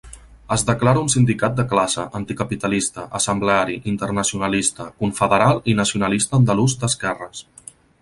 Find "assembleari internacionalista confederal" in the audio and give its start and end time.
3.21-5.65